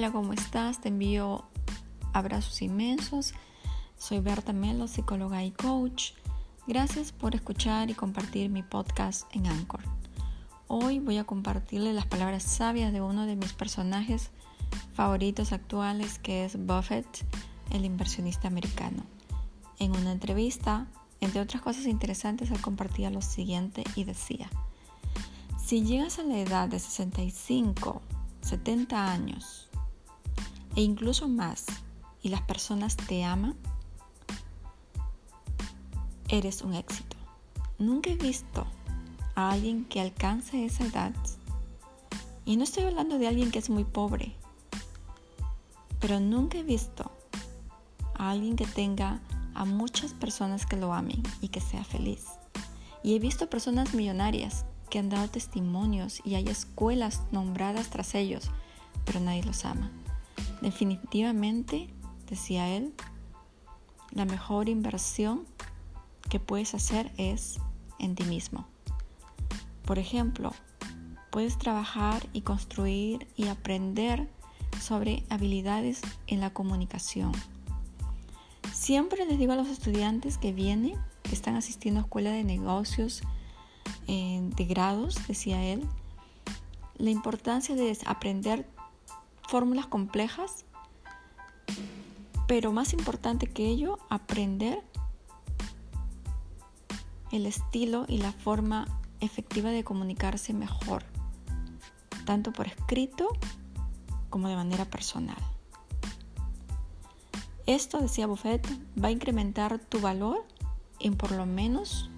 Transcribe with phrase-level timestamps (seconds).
[0.00, 0.80] Hola, ¿cómo estás?
[0.80, 1.44] Te envío
[2.14, 3.34] abrazos inmensos.
[3.98, 6.12] Soy Berta Melo, psicóloga y coach.
[6.66, 9.82] Gracias por escuchar y compartir mi podcast en Anchor.
[10.68, 14.30] Hoy voy a compartirle las palabras sabias de uno de mis personajes
[14.94, 17.26] favoritos actuales, que es Buffett,
[17.70, 19.04] el inversionista americano.
[19.78, 20.86] En una entrevista,
[21.20, 24.48] entre otras cosas interesantes, él compartía lo siguiente y decía,
[25.62, 28.00] si llegas a la edad de 65,
[28.40, 29.69] 70 años
[30.76, 31.66] e incluso más
[32.22, 33.56] y las personas te aman,
[36.28, 37.16] eres un éxito.
[37.78, 38.66] Nunca he visto
[39.34, 41.14] a alguien que alcance esa edad.
[42.44, 44.34] Y no estoy hablando de alguien que es muy pobre,
[45.98, 47.10] pero nunca he visto
[48.14, 49.20] a alguien que tenga
[49.54, 52.26] a muchas personas que lo amen y que sea feliz.
[53.02, 58.50] Y he visto personas millonarias que han dado testimonios y hay escuelas nombradas tras ellos,
[59.04, 59.90] pero nadie los ama.
[60.60, 61.88] Definitivamente,
[62.28, 62.92] decía él,
[64.12, 65.46] la mejor inversión
[66.28, 67.58] que puedes hacer es
[67.98, 68.66] en ti mismo.
[69.84, 70.52] Por ejemplo,
[71.30, 74.28] puedes trabajar y construir y aprender
[74.80, 77.32] sobre habilidades en la comunicación.
[78.72, 83.22] Siempre les digo a los estudiantes que vienen, que están asistiendo a escuela de negocios
[84.06, 85.86] eh, de grados, decía él,
[86.96, 88.66] la importancia de aprender
[89.50, 90.64] fórmulas complejas,
[92.46, 94.80] pero más importante que ello, aprender
[97.32, 98.86] el estilo y la forma
[99.18, 101.02] efectiva de comunicarse mejor,
[102.24, 103.26] tanto por escrito
[104.30, 105.42] como de manera personal.
[107.66, 108.64] Esto, decía Buffett,
[109.02, 110.46] va a incrementar tu valor
[111.00, 112.08] en por lo menos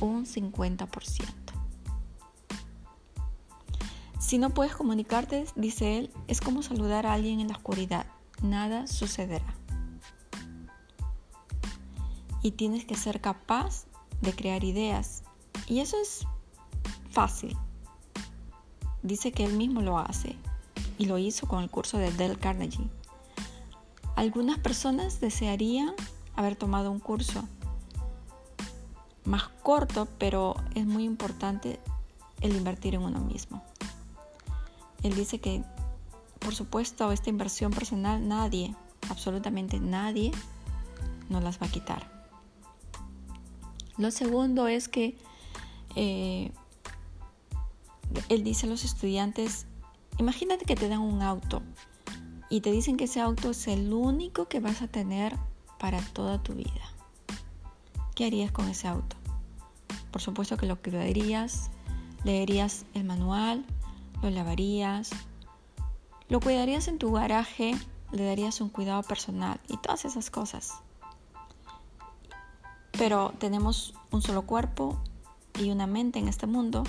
[0.00, 1.43] un 50%.
[4.26, 8.06] Si no puedes comunicarte, dice él, es como saludar a alguien en la oscuridad.
[8.42, 9.44] Nada sucederá.
[12.40, 13.84] Y tienes que ser capaz
[14.22, 15.24] de crear ideas.
[15.66, 16.26] Y eso es
[17.10, 17.54] fácil.
[19.02, 20.36] Dice que él mismo lo hace.
[20.96, 22.88] Y lo hizo con el curso de Dale Carnegie.
[24.16, 25.92] Algunas personas desearían
[26.34, 27.46] haber tomado un curso
[29.26, 31.78] más corto, pero es muy importante
[32.40, 33.62] el invertir en uno mismo.
[35.04, 35.62] Él dice que,
[36.40, 38.74] por supuesto, esta inversión personal nadie,
[39.10, 40.32] absolutamente nadie,
[41.28, 42.10] nos las va a quitar.
[43.98, 45.16] Lo segundo es que
[45.94, 46.50] eh,
[48.28, 49.66] él dice a los estudiantes,
[50.18, 51.62] imagínate que te dan un auto
[52.48, 55.36] y te dicen que ese auto es el único que vas a tener
[55.78, 56.94] para toda tu vida.
[58.14, 59.16] ¿Qué harías con ese auto?
[60.10, 61.70] Por supuesto que lo cuidarías,
[62.24, 63.66] leerías el manual,
[64.24, 65.10] lo lavarías,
[66.30, 67.74] lo cuidarías en tu garaje,
[68.10, 70.72] le darías un cuidado personal y todas esas cosas.
[72.92, 74.98] Pero tenemos un solo cuerpo
[75.60, 76.84] y una mente en este mundo.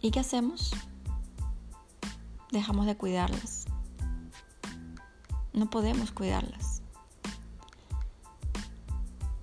[0.00, 0.72] ¿Y qué hacemos?
[2.52, 3.64] Dejamos de cuidarlas.
[5.52, 6.82] No podemos cuidarlas.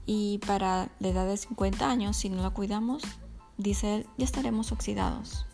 [0.06, 3.04] Y para la edad de 50 años, si no la cuidamos,
[3.58, 5.47] dice él, ya estaremos oxidados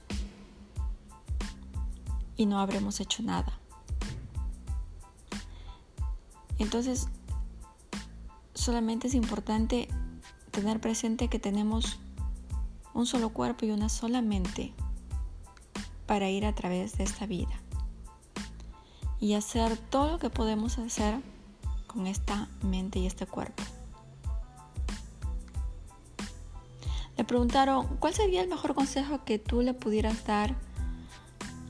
[2.35, 3.59] y no habremos hecho nada.
[6.59, 7.07] Entonces,
[8.53, 9.88] solamente es importante
[10.51, 11.99] tener presente que tenemos
[12.94, 14.73] un solo cuerpo y una sola mente
[16.05, 17.59] para ir a través de esta vida
[19.19, 21.19] y hacer todo lo que podemos hacer
[21.88, 23.63] con esta mente y este cuerpo.
[27.17, 30.55] Le preguntaron, ¿cuál sería el mejor consejo que tú le pudieras dar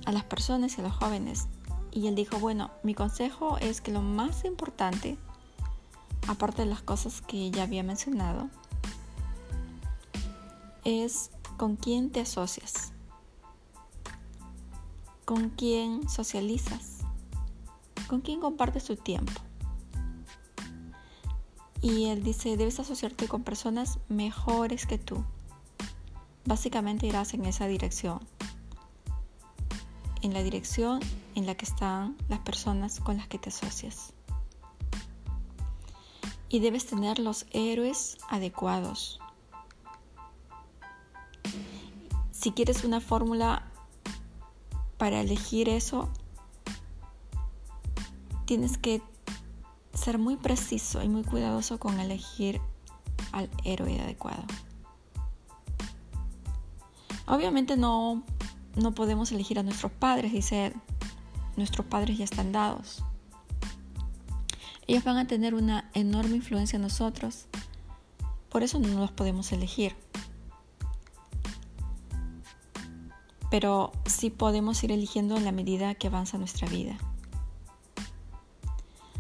[0.06, 1.48] a las personas y a los jóvenes.
[1.92, 5.18] Y él dijo, bueno, mi consejo es que lo más importante,
[6.28, 8.50] aparte de las cosas que ya había mencionado,
[10.84, 12.94] es con quién te asocias,
[15.26, 17.00] con quién socializas,
[18.08, 19.32] con quién compartes tu tiempo.
[21.82, 25.24] Y él dice, debes asociarte con personas mejores que tú.
[26.46, 28.20] Básicamente irás en esa dirección
[30.24, 31.02] en la dirección
[31.36, 34.14] en la que están las personas con las que te asocias.
[36.50, 39.20] Y debes tener los héroes adecuados.
[42.32, 43.68] Si quieres una fórmula
[44.98, 46.10] para elegir eso,
[48.46, 49.02] tienes que
[49.94, 52.62] ser muy preciso y muy cuidadoso con elegir
[53.32, 54.44] al héroe adecuado.
[57.26, 58.24] Obviamente no
[58.76, 60.74] no podemos elegir a nuestros padres, dice él.
[61.56, 63.04] nuestros padres ya están dados.
[64.88, 67.46] Ellos van a tener una enorme influencia en nosotros.
[68.50, 69.96] Por eso no los podemos elegir.
[73.50, 76.98] Pero sí podemos ir eligiendo en la medida que avanza nuestra vida.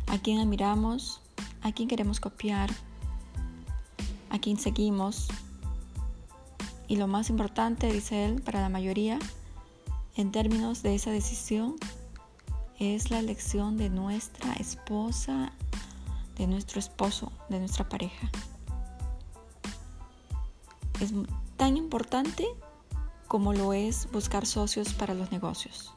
[0.08, 1.22] A quién admiramos,
[1.62, 2.72] a quién queremos copiar,
[4.30, 5.28] a quién seguimos.
[6.88, 9.20] Y lo más importante, dice él, para la mayoría,
[10.16, 11.76] en términos de esa decisión,
[12.80, 15.52] es la elección de nuestra esposa,
[16.36, 18.30] de nuestro esposo, de nuestra pareja.
[21.00, 21.14] Es
[21.58, 22.46] tan importante
[23.28, 25.94] como lo es buscar socios para los negocios.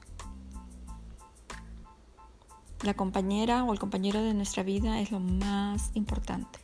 [2.83, 6.59] La compañera o el compañero de nuestra vida es lo más importante.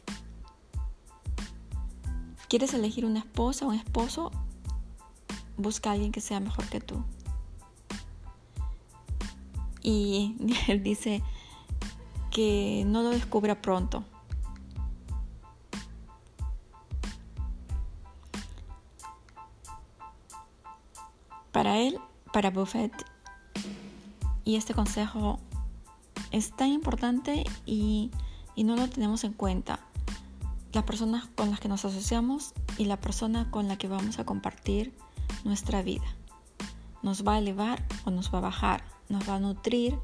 [2.49, 4.31] ¿Quieres elegir una esposa o un esposo?
[5.57, 7.03] Busca a alguien que sea mejor que tú.
[9.83, 10.37] Y
[10.69, 11.23] él dice
[12.31, 14.05] que no lo descubra pronto.
[21.53, 21.99] Para él,
[22.33, 22.93] para Buffett,
[24.45, 25.39] y este consejo
[26.31, 28.11] es tan importante y,
[28.55, 29.79] y, no lo tenemos en cuenta.
[30.73, 34.25] Las personas con las que nos asociamos y la persona con la que vamos a
[34.25, 34.95] compartir
[35.45, 36.07] nuestra vida.
[37.03, 39.99] Nos va a elevar o nos va a bajar nos va a nutrir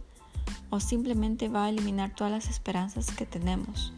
[0.70, 3.92] o simplemente va a eliminar todas las esperanzas que tenemos.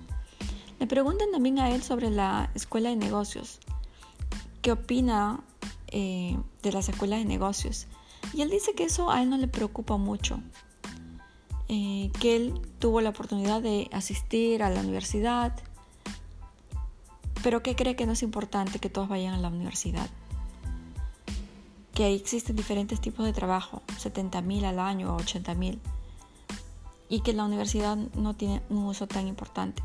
[0.78, 3.58] Le preguntan también a él sobre la escuela de negocios.
[4.62, 5.40] ¿Qué opina
[5.88, 7.86] eh, de las escuelas de negocios?
[8.32, 10.40] Y él dice que eso a él no le preocupa mucho.
[11.68, 15.52] Eh, que él tuvo la oportunidad de asistir a la universidad,
[17.42, 20.08] pero que cree que no es importante que todos vayan a la universidad
[22.00, 25.78] que existen diferentes tipos de trabajo, 70 mil al año o 80 mil,
[27.10, 29.82] y que la universidad no tiene un uso tan importante,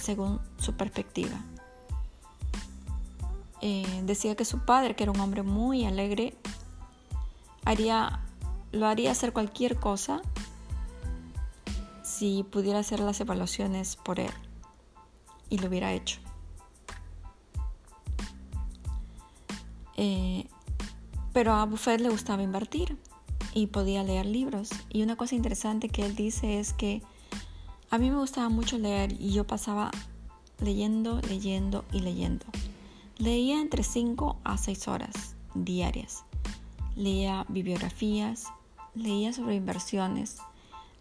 [0.00, 1.38] según su perspectiva.
[3.60, 6.34] Eh, decía que su padre, que era un hombre muy alegre,
[7.66, 8.20] haría,
[8.72, 10.22] lo haría hacer cualquier cosa
[12.02, 14.32] si pudiera hacer las evaluaciones por él,
[15.50, 16.18] y lo hubiera hecho.
[19.98, 20.46] Eh,
[21.32, 22.96] pero a Buffett le gustaba invertir
[23.54, 24.70] y podía leer libros.
[24.90, 27.02] Y una cosa interesante que él dice es que
[27.90, 29.90] a mí me gustaba mucho leer y yo pasaba
[30.60, 32.46] leyendo, leyendo y leyendo.
[33.18, 36.24] Leía entre 5 a 6 horas diarias.
[36.96, 38.46] Leía bibliografías,
[38.94, 40.38] leía sobre inversiones,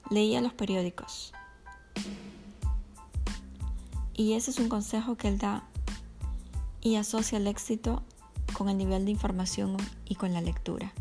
[0.10, 1.34] leía los periódicos.
[4.14, 5.64] Y ese es un consejo que él da
[6.82, 8.04] y asocia el éxito
[8.62, 9.76] con el nivel de información
[10.06, 10.94] y con la lectura.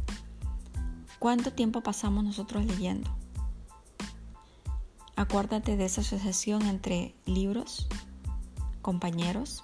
[1.18, 3.10] ¿Cuánto tiempo pasamos nosotros leyendo?
[5.14, 7.86] Acuérdate de esa asociación entre libros,
[8.80, 9.62] compañeros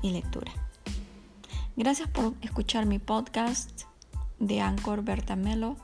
[0.00, 0.52] y lectura.
[1.76, 3.82] Gracias por escuchar mi podcast
[4.38, 5.76] de Anchor Berta Melo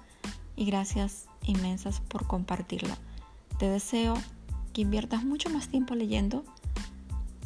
[0.57, 2.95] y gracias inmensas por compartirlo.
[3.59, 4.15] Te deseo
[4.73, 6.43] que inviertas mucho más tiempo leyendo,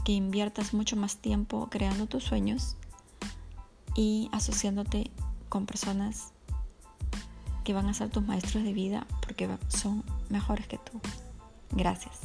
[0.05, 2.77] que inviertas mucho más tiempo creando tus sueños
[3.95, 5.11] y asociándote
[5.49, 6.33] con personas
[7.65, 11.01] que van a ser tus maestros de vida porque son mejores que tú.
[11.71, 12.19] Gracias.